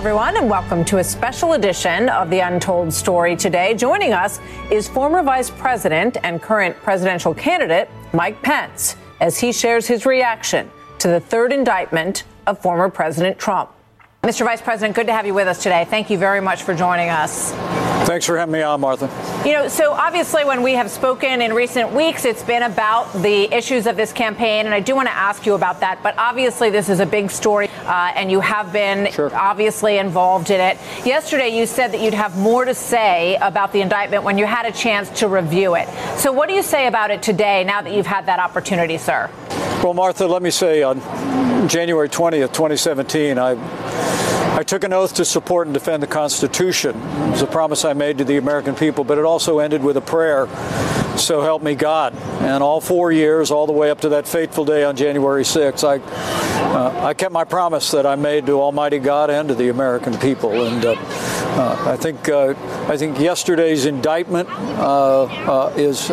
[0.00, 3.74] everyone, and welcome to a special edition of The Untold Story today.
[3.74, 4.40] Joining us
[4.70, 10.70] is former Vice President and current presidential candidate Mike Pence as he shares his reaction
[11.00, 13.68] to the third indictment of former President Trump.
[14.22, 14.44] Mr.
[14.44, 15.86] Vice President, good to have you with us today.
[15.86, 17.52] Thank you very much for joining us.
[18.06, 19.08] Thanks for having me on, Martha.
[19.46, 23.44] You know, so obviously, when we have spoken in recent weeks, it's been about the
[23.50, 26.02] issues of this campaign, and I do want to ask you about that.
[26.02, 29.34] But obviously, this is a big story, uh, and you have been sure.
[29.34, 30.76] obviously involved in it.
[31.06, 34.66] Yesterday, you said that you'd have more to say about the indictment when you had
[34.66, 35.88] a chance to review it.
[36.18, 39.30] So, what do you say about it today now that you've had that opportunity, sir?
[39.82, 41.00] Well, Martha, let me say on
[41.70, 43.52] January 20th, 2017, I
[44.58, 46.96] I took an oath to support and defend the Constitution.
[46.96, 49.96] It was a promise I made to the American people, but it also ended with
[49.96, 50.48] a prayer,
[51.20, 52.14] so help me God.
[52.40, 55.84] And all four years, all the way up to that fateful day on January 6th,
[55.84, 55.98] I,
[56.70, 60.16] uh, I kept my promise that I made to Almighty God and to the American
[60.18, 60.66] people.
[60.66, 60.96] And uh,
[61.50, 62.54] uh, I think uh,
[62.88, 66.10] I think yesterday's indictment uh, uh, is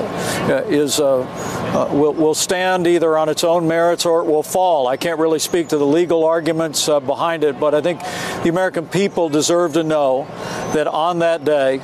[0.67, 4.87] is will, will stand either on its own merits or it will fall.
[4.87, 8.01] I can't really speak to the legal arguments behind it, but I think
[8.43, 10.25] the American people deserve to know
[10.73, 11.81] that on that day,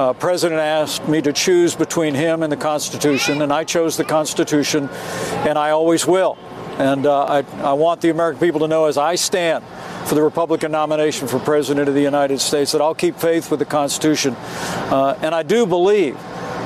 [0.00, 4.04] uh, President asked me to choose between him and the Constitution, and I chose the
[4.04, 4.88] Constitution,
[5.46, 6.38] and I always will.
[6.78, 9.62] And uh, I, I want the American people to know as I stand
[10.06, 13.60] for the Republican nomination for President of the United States that I'll keep faith with
[13.60, 14.36] the Constitution.
[14.38, 16.16] Uh, and I do believe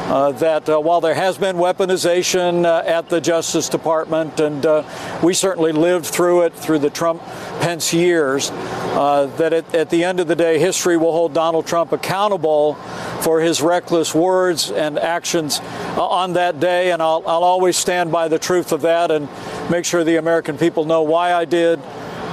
[0.05, 4.85] uh, that uh, while there has been weaponization uh, at the Justice Department, and uh,
[5.23, 7.23] we certainly lived through it through the Trump
[7.61, 11.67] Pence years, uh, that at, at, the end of the day, history will hold Donald
[11.67, 12.75] Trump accountable
[13.23, 16.93] for his reckless words and actions uh, on that day.
[16.93, 19.29] And I'll, I'll always stand by the truth of that and
[19.71, 21.81] make sure the American people know why I did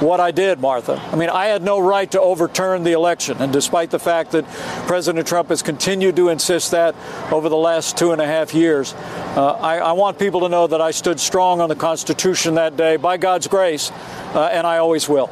[0.02, 1.00] what I did, Martha.
[1.12, 3.38] I mean, I had no right to overturn the election.
[3.38, 4.46] And despite the fact that
[4.88, 6.96] President Trump has continued to insist that
[7.32, 10.66] over the last two and a half years, uh, I, I, want people to know
[10.66, 13.92] that I stood strong on the Constitution that day by God's grace,
[14.34, 15.30] uh, and I always will.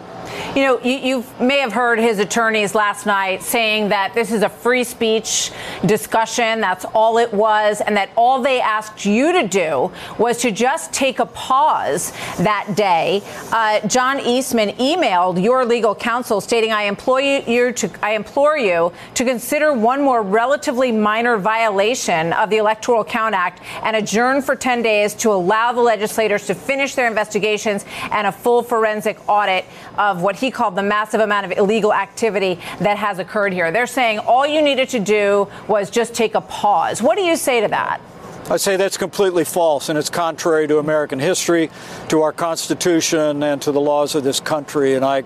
[0.55, 4.41] You know, you, you, may have heard his attorneys last night saying that this is
[4.41, 5.51] a free speech
[5.85, 6.59] discussion.
[6.59, 7.81] That's all it was.
[7.81, 12.73] And that all they asked you to do was to just take a pause that
[12.75, 13.21] day.
[13.51, 18.91] Uh, John Eastman emailed your legal counsel stating, I implore you to, I implore you
[19.13, 24.55] to consider one more relatively minor violation of the Electoral Count Act and adjourn for
[24.55, 29.65] 10 days to allow the legislators to finish their investigations and a full forensic audit
[29.95, 33.71] of what he called the massive amount of illegal activity that has occurred here.
[33.71, 37.01] They're saying all you needed to do was just take a pause.
[37.01, 38.01] What do you say to that?
[38.49, 41.69] I say that's completely false, and it's contrary to American history,
[42.07, 44.95] to our Constitution, and to the laws of this country.
[44.95, 45.23] And I,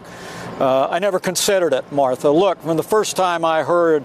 [0.59, 2.29] uh, I never considered it, Martha.
[2.29, 4.03] Look, from the first time I heard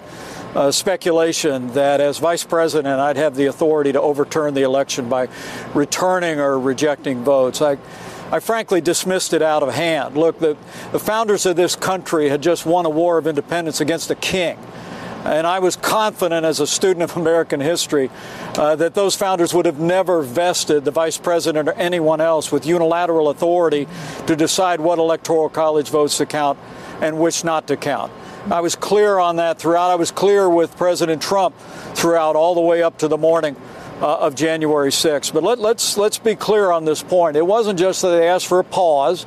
[0.55, 5.29] uh, speculation that as vice president I'd have the authority to overturn the election by
[5.75, 7.77] returning or rejecting votes, I
[8.31, 10.17] I frankly dismissed it out of hand.
[10.17, 10.57] Look, the,
[10.93, 14.59] the founders of this country had just won a war of independence against a king.
[15.25, 18.11] And I was confident as a student of American history
[18.55, 22.67] uh, that those founders would have never vested the vice president or anyone else with
[22.67, 23.89] unilateral authority
[24.27, 26.59] to decide what electoral college votes to count
[27.01, 28.13] and which not to count.
[28.51, 29.91] I was clear on that throughout.
[29.91, 31.59] I was clear with President Trump
[31.95, 33.57] throughout, all the way up to the morning
[34.01, 35.33] uh, of January 6th.
[35.33, 37.37] But let, us let's, let's be clear on this point.
[37.37, 39.27] It wasn't just that they asked for a pause.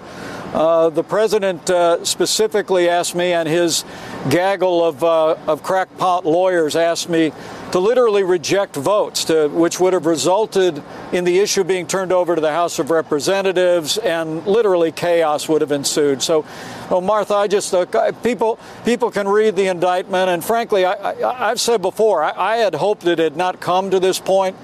[0.53, 3.85] Uh, the president uh, specifically asked me, and his
[4.29, 7.31] gaggle of, uh, of crackpot lawyers asked me
[7.71, 10.83] to literally reject votes, to, which would have resulted
[11.13, 15.61] in the issue being turned over to the House of Representatives, and literally chaos would
[15.61, 16.21] have ensued.
[16.21, 16.45] So,
[16.89, 21.61] well, Martha, I just uh, people people can read the indictment, and frankly, I, have
[21.61, 24.57] said before, I, I, had hoped it had not come to this point.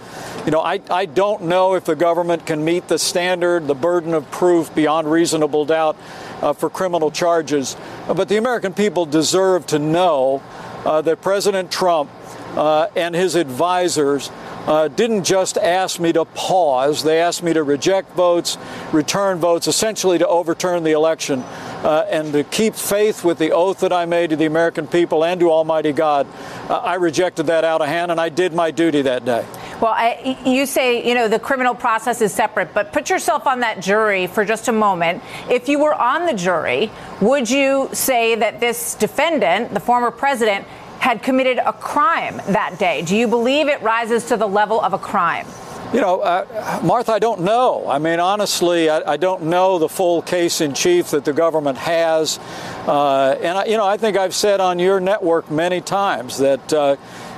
[0.46, 4.14] You know, I, I don't know if the government can meet the standard, the burden
[4.14, 5.98] of proof beyond reasonable doubt
[6.42, 7.78] uh, for criminal charges,
[8.08, 10.42] but the American people deserve to know
[10.86, 12.10] uh, that President Trump
[12.56, 14.32] uh, and his advisors
[14.68, 18.58] uh, didn't just ask me to pause, they asked me to reject votes,
[18.92, 21.40] return votes, essentially to overturn the election
[21.84, 25.24] uh, and to keep faith with the oath that I made to the American people
[25.24, 26.28] and to Almighty God.
[26.70, 29.46] Uh, I rejected that out of hand and I did my duty that day.
[29.80, 33.60] Well, I, you say, you know, the criminal process is separate, but put yourself on
[33.60, 35.22] that jury for just a moment.
[35.52, 36.92] If you were on the jury,
[37.22, 40.66] would you say that this defendant, the former president,
[41.08, 43.02] had committed a crime that day?
[43.02, 45.48] Do you believe it rises to the level of a crime?
[45.94, 47.88] You know, uh, Martha, I don't know.
[47.88, 51.78] I mean, honestly, I, I, don't know the full case in chief that the government
[51.78, 52.40] has.
[52.86, 56.74] Uh, and, I, you know, I think I've said on your network many times that.
[56.74, 56.98] Uh,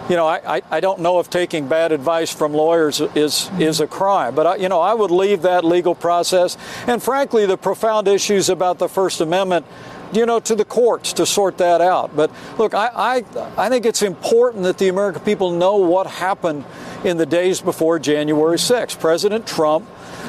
[0.09, 3.85] you know, I, I don't know if taking bad advice from lawyers is is a
[3.85, 6.57] crime, but I, you know, I would leave that legal process
[6.87, 9.67] and frankly the profound issues about the First Amendment
[10.11, 12.15] you know, to the courts to sort that out.
[12.15, 16.65] But look, I, I, I think it's important that the American people know what happened
[17.03, 18.99] in the days before January 6th.
[18.99, 19.87] President Trump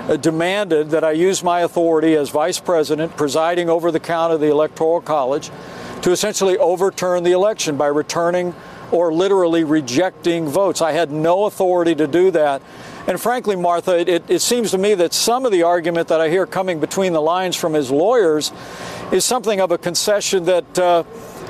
[0.08, 4.40] uh, demanded that I use my authority as vice president, presiding over the count of
[4.40, 5.50] the Electoral College,
[6.02, 8.54] to essentially overturn the election by returning
[8.92, 10.82] or literally rejecting votes.
[10.82, 12.62] I had no authority to do that.
[13.10, 16.28] And frankly, Martha, it, it, seems to me that some of the argument that I
[16.28, 18.52] hear coming between the lines from his lawyers
[19.10, 20.78] is something of a concession that.
[20.78, 21.02] Uh,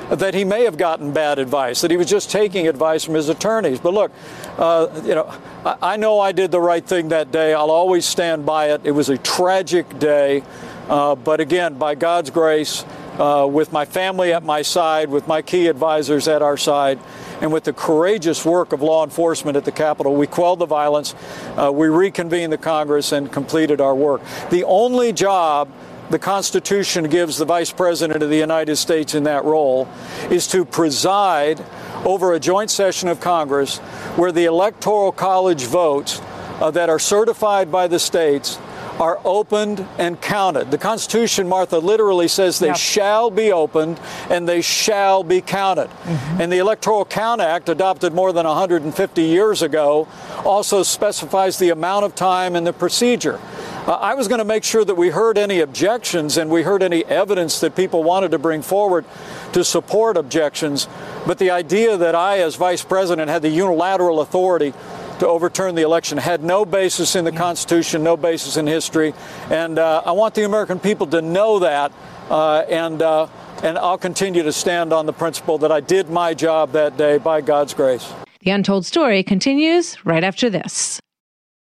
[0.09, 3.29] that he may have gotten bad advice, that he was just taking advice from his
[3.29, 3.79] attorneys.
[3.79, 4.11] But look,
[4.57, 7.53] uh, you know, I, I, know I did the right thing that day.
[7.53, 8.81] I'll always stand by it.
[8.83, 10.43] It was a tragic day.
[10.89, 12.83] Uh, but again, by God's grace,
[13.21, 16.99] uh, with my family at my side, with my key advisors at our side,
[17.39, 21.13] and with the courageous work of law enforcement at the Capitol, we quelled the violence,
[21.55, 24.21] uh, we reconvened the Congress, and completed our work.
[24.49, 25.69] The only job
[26.09, 29.87] the Constitution gives the Vice President of the United States in that role
[30.31, 31.63] is to preside
[32.03, 33.77] over a joint session of Congress
[34.17, 36.19] where the Electoral College votes
[36.59, 38.57] uh, that are certified by the states
[38.99, 40.71] are opened and counted.
[40.71, 42.77] The Constitution, Martha, literally says they yep.
[42.77, 43.99] shall be opened
[44.29, 45.87] and they shall be counted.
[45.87, 46.41] Mm-hmm.
[46.41, 50.07] And the Electoral Count Act, adopted more than 150 years ago,
[50.45, 53.39] also specifies the amount of time and the procedure.
[53.87, 56.83] Uh, I was going to make sure that we heard any objections and we heard
[56.83, 59.05] any evidence that people wanted to bring forward
[59.53, 60.87] to support objections.
[61.25, 64.73] But the idea that I, as vice president, had the unilateral authority
[65.21, 69.13] to overturn the election had no basis in the Constitution, no basis in history.
[69.51, 71.91] And uh, I want the American people to know that.
[72.27, 73.27] Uh, and, uh,
[73.61, 77.19] and I'll continue to stand on the principle that I did my job that day
[77.19, 78.11] by God's grace.
[78.39, 80.99] The Untold Story continues right after this.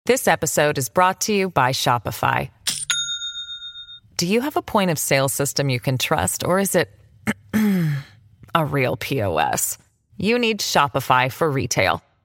[0.06, 2.48] This episode is brought to you by Shopify.
[4.16, 6.90] Do you have a point of sale system you can trust, or is it
[8.54, 9.76] a real POS?
[10.16, 12.02] You need Shopify for retail.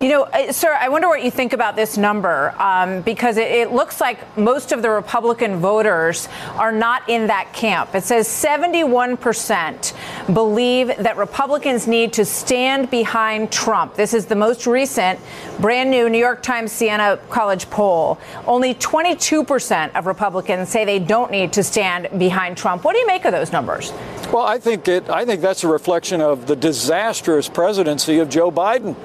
[0.00, 3.72] You know, sir, I wonder what you think about this number um, because it, it,
[3.72, 7.94] looks like most of the Republican voters are not in that camp.
[7.94, 9.94] It says 71%
[10.34, 13.94] believe that Republicans need to stand behind Trump.
[13.94, 15.20] This is the most recent,
[15.60, 18.18] brand new New York Times Siena College poll.
[18.46, 22.84] Only 22% of Republicans say they don't need to stand behind Trump.
[22.84, 23.92] What do you make of those numbers?
[24.34, 25.08] Well, I think it.
[25.08, 28.96] I think that's a reflection of the disastrous presidency of Joe Biden.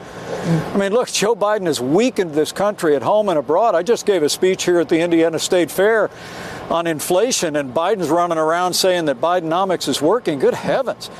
[0.73, 3.75] I mean, look, Joe Biden has weakened this country at home and abroad.
[3.75, 6.09] I just gave a speech here at the Indiana State Fair
[6.71, 10.39] on inflation, and Biden's running around saying that Bidenomics is working.
[10.39, 11.11] Good heavens.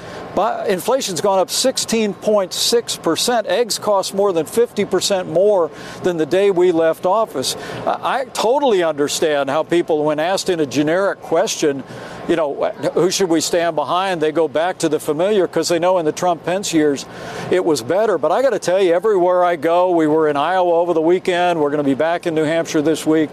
[0.67, 3.45] Inflation's gone up 16.6%.
[3.45, 5.69] Eggs cost more than 50% more
[6.01, 7.55] than the day we left office.
[7.85, 11.83] I totally understand how people, when asked in a generic question,
[12.29, 14.21] you know, who should we stand behind?
[14.21, 17.07] They go back to the familiar because they know in the Trump Pence years
[17.49, 18.19] it was better.
[18.19, 21.01] But I got to tell you, everywhere I go, we were in Iowa over the
[21.01, 21.59] weekend.
[21.59, 23.31] We're going to be back in New Hampshire this week.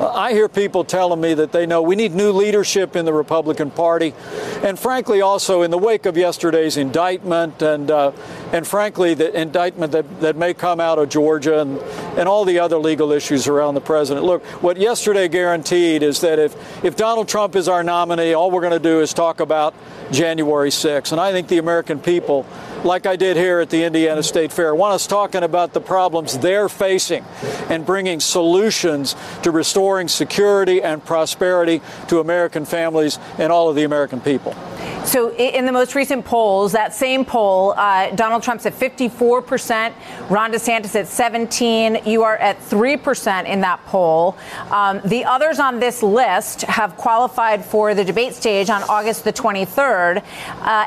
[0.00, 3.70] I hear people telling me that they know we need new leadership in the Republican
[3.70, 4.14] Party.
[4.62, 8.12] And frankly, also in the wake of yesterday's indictment and, uh,
[8.52, 11.78] and frankly, the indictment that, that may come out of Georgia and,
[12.18, 14.26] and all the other legal issues around the president.
[14.26, 18.60] Look, what yesterday guaranteed is that if, if Donald Trump is our nominee, all we're
[18.60, 19.72] going to do is talk about
[20.10, 21.12] January 6th.
[21.12, 22.44] And I think the American people,
[22.82, 26.36] like I did here at the Indiana State Fair, want us talking about the problems
[26.38, 27.24] they're facing
[27.68, 33.84] and bringing solutions to restoring security and prosperity to American families and all of the
[33.84, 34.56] American people.
[35.04, 39.94] So, in the most recent polls, that same poll, uh, Donald Trump's at 54%,
[40.28, 42.02] Ron DeSantis at 17.
[42.04, 44.36] You are at 3% in that poll.
[44.70, 49.32] Um, the others on this list have qualified for the debate stage on August the
[49.32, 50.18] 23rd.
[50.18, 50.22] Uh,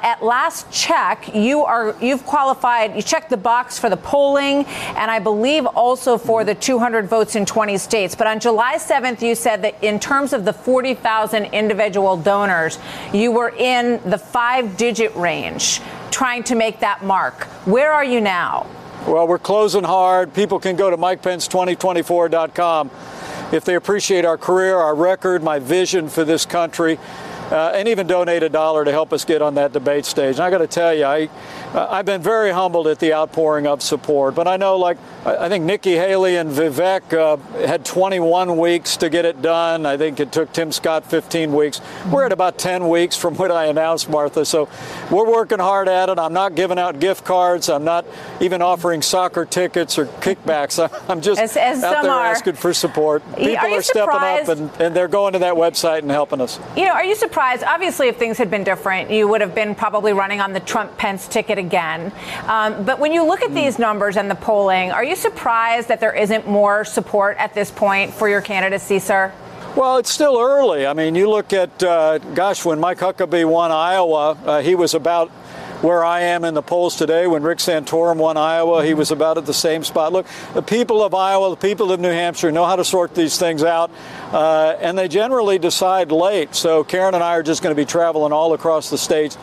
[0.04, 2.96] at last check, you are you've qualified.
[2.96, 7.36] You checked the box for the polling, and I believe also for the 200 votes
[7.36, 8.14] in 20 states.
[8.14, 12.78] But on July 7th, you said that in terms of the 40,000 individual donors,
[13.14, 17.44] you were in the five digit range trying to make that mark.
[17.66, 18.68] Where are you now?
[19.08, 20.34] Well, we're closing hard.
[20.34, 22.92] People can go to MikePence2024.com
[23.52, 26.98] if they appreciate our career, our record, my vision for this country
[27.52, 30.36] uh, and even donate a dollar to help us get on that debate stage.
[30.36, 31.30] And I got to tell you, I,
[31.74, 34.36] uh, I've been very humbled at the outpouring of support.
[34.36, 39.10] But I know, like, I think Nikki Haley and Vivek uh, had 21 weeks to
[39.10, 39.86] get it done.
[39.86, 41.82] I think it took Tim Scott 15 weeks.
[42.10, 44.46] We're at about 10 weeks from when I announced Martha.
[44.46, 44.70] So
[45.12, 46.18] we're working hard at it.
[46.18, 47.68] I'm not giving out gift cards.
[47.70, 48.06] I'm not
[48.40, 50.80] even offering soccer tickets or kickbacks.
[51.10, 52.26] I'm just as, as out there are.
[52.28, 53.24] asking for support.
[53.36, 56.58] People are, are stepping up and, and they're going to that website and helping us.
[56.78, 57.41] You know, are you surprised?
[57.42, 57.64] Surprised.
[57.64, 60.96] Obviously, if things had been different, you would have been probably running on the Trump
[61.00, 62.12] Pence ticket again.
[62.46, 66.00] Um, but when you look at these numbers and the polling, are you surprised that
[66.00, 69.34] there isn't more support at this point for your candidacy, sir?
[69.76, 70.86] Well, it's still early.
[70.86, 74.94] I mean, you look at, uh, gosh, when Mike Huckabee won Iowa, uh, he was
[74.94, 75.32] about
[75.82, 77.26] where I am in the polls today.
[77.26, 80.14] When Rick Santorum won Iowa, he was about at the same spot.
[80.14, 83.38] Look, the people of Iowa, the people of New Hampshire know how to sort these
[83.38, 83.90] things out,
[84.32, 86.54] uh, and they generally decide late.
[86.54, 89.38] So Karen and I are just going to be traveling all across the states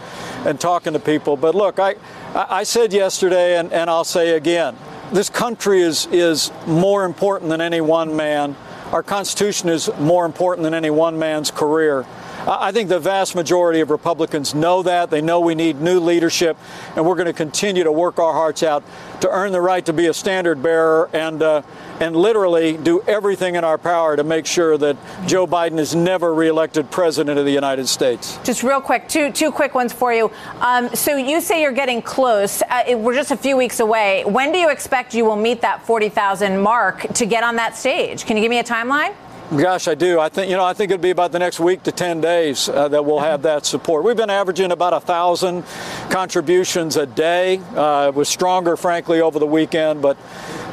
[0.47, 1.37] and talking to people.
[1.37, 1.97] But look, I,
[2.35, 4.77] I said yesterday, and, and I'll say again,
[5.13, 8.55] this country is, is more important than any one man.
[8.93, 12.07] Our Constitution is more important than any one man's career.
[12.47, 15.11] I think the vast majority of Republicans know that.
[15.11, 16.57] They know we need new leadership,
[16.95, 18.85] and we're going to continue to work our hearts out
[19.21, 21.63] to earn the right to be a standard bearer and uh,
[22.01, 26.33] and literally do everything in our power to make sure that Joe Biden is never
[26.33, 28.39] reelected president of the United States.
[28.45, 30.31] Just real quick, two two quick ones for you.
[30.61, 32.63] Um, so you say you're getting close.
[32.63, 34.25] Uh, it, we're just a few weeks away.
[34.25, 38.25] When do you expect you will meet that 40,000 mark to get on that stage?
[38.25, 39.15] Can you give me a timeline?
[39.57, 40.21] Gosh, I do.
[40.21, 40.65] I think you know.
[40.65, 43.41] I think it'd be about the next week to ten days uh, that we'll have
[43.43, 44.05] that support.
[44.05, 45.65] We've been averaging about a thousand
[46.11, 47.59] contributions a day.
[47.75, 50.19] Uh, it was stronger, frankly, over the weekend, but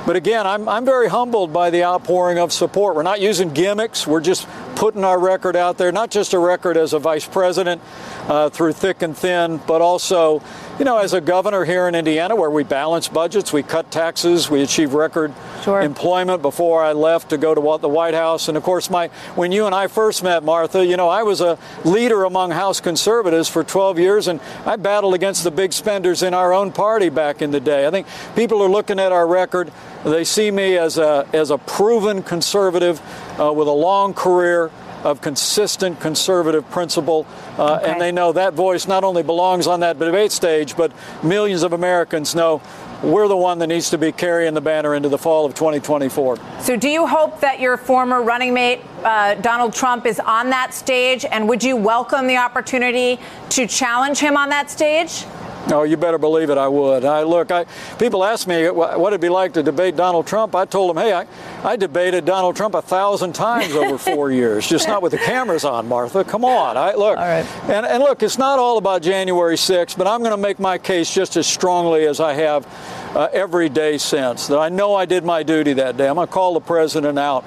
[0.06, 2.98] but again, I'm I'm very humbled by the outpouring of support.
[2.98, 4.06] We're not using gimmicks.
[4.06, 7.82] We're just putting our record out there, not just a record as a vice president
[8.28, 10.44] uh, through thick and thin, but also,
[10.78, 14.50] you know, as a governor here in Indiana where we balance budgets, we cut taxes,
[14.50, 15.82] we achieve record sure.
[15.82, 18.50] employment before I left to go to the White House.
[18.50, 21.40] And of course, my when you and I first met, Martha, you know, I was
[21.40, 26.22] a leader among House conservatives for 12 years, and I battled against the big spenders
[26.22, 27.88] in our own party back in the day.
[27.88, 28.06] I think
[28.36, 29.72] people are looking at our record.
[30.04, 33.00] They see me as a as a proven conservative
[33.40, 34.72] uh, with a long career
[35.06, 37.92] of consistent conservative principle, uh, okay.
[37.92, 40.92] and they know that voice not only belongs on that debate stage, but
[41.24, 42.60] millions of Americans know
[43.04, 46.40] we're the one that needs to be carrying the banner into the fall of 2024.
[46.60, 50.74] So, do you hope that your former running mate, uh, Donald Trump, is on that
[50.74, 51.24] stage?
[51.24, 53.20] And would you welcome the opportunity
[53.50, 55.26] to challenge him on that stage?
[55.72, 56.58] Oh, you better believe it.
[56.58, 57.06] I would.
[57.06, 57.50] I look.
[57.52, 57.66] I
[57.98, 60.54] people ask me what it'd be like to debate Donald Trump.
[60.54, 61.28] I told them, hey, I,
[61.64, 65.66] I debated Donald Trump a thousand times over four years, just not with the cameras
[65.66, 65.88] on.
[65.88, 66.78] Martha, come on.
[66.78, 67.18] I look.
[67.18, 67.46] All right.
[67.70, 70.78] And and look, it's not all about January 6th, but I'm going to make my
[70.78, 72.68] case just as strongly as I have
[73.16, 74.48] uh, every day since.
[74.48, 76.08] That I know I did my duty that day.
[76.08, 77.44] I'm going to call the president out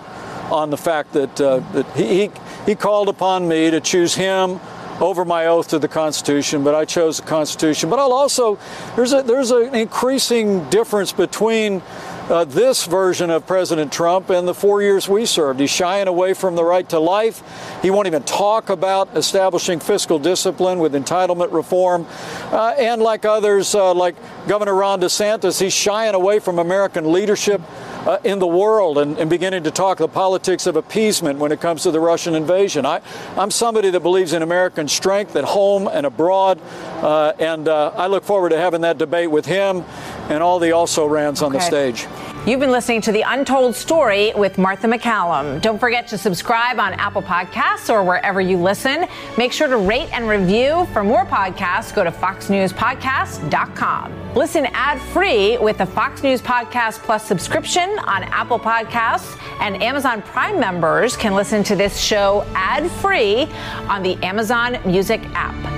[0.51, 2.31] on the fact that uh, that he, he
[2.67, 4.61] he called upon me to choose him
[5.01, 7.91] over my oath to the Constitution, but I chose the Constitution.
[7.91, 8.59] But I'll also,
[8.97, 11.83] there's, a, there's an increasing difference between
[12.29, 15.61] uh, this version of President Trump and the four years we served.
[15.61, 17.43] He's shying away from the right to life.
[17.81, 22.07] He won't even talk about establishing fiscal discipline with entitlement reform.
[22.53, 24.15] Uh, and like others, uh, like
[24.47, 27.63] Governor Ron DeSantis, he's shying away from American leadership
[28.07, 31.61] uh, in the world and, and, beginning to talk the politics of appeasement when it
[31.61, 32.87] comes to the Russian invasion.
[32.87, 33.01] I,
[33.37, 36.61] I'm somebody that believes in American strength at home and abroad,
[37.03, 39.85] uh, and uh, I look forward to having that debate with him
[40.29, 42.07] and all the also rans on the stage.
[42.47, 45.61] You've been listening to The Untold Story with Martha MacCallum.
[45.61, 49.07] Don't forget to subscribe on Apple Podcasts or wherever you listen.
[49.37, 50.87] Make sure to rate and review.
[50.95, 54.35] For more podcasts, go to foxnewspodcast.com.
[54.35, 60.23] Listen ad free with the Fox News Podcast Plus subscription on Apple Podcasts, and Amazon
[60.23, 63.43] Prime members can listen to this show ad free
[63.89, 65.78] on the Amazon Music app.